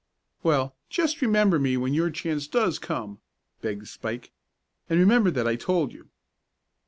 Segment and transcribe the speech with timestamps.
[0.41, 3.19] "Well, just remember me when your chance does come,"
[3.61, 4.31] begged Spike.
[4.89, 6.09] "And remember that I told you."